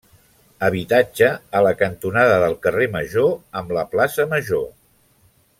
Habitatge 0.67 1.27
a 1.59 1.61
la 1.67 1.73
cantonada 1.83 2.41
del 2.45 2.57
carrer 2.65 2.89
major 2.99 3.31
amb 3.63 3.77
la 3.79 3.87
plaça 3.95 4.29
major. 4.37 4.69